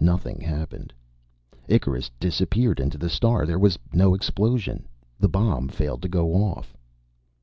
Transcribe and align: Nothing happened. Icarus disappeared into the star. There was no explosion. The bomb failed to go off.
Nothing 0.00 0.40
happened. 0.40 0.94
Icarus 1.68 2.10
disappeared 2.18 2.80
into 2.80 2.96
the 2.96 3.10
star. 3.10 3.44
There 3.44 3.58
was 3.58 3.78
no 3.92 4.14
explosion. 4.14 4.88
The 5.20 5.28
bomb 5.28 5.68
failed 5.68 6.00
to 6.00 6.08
go 6.08 6.32
off. 6.32 6.74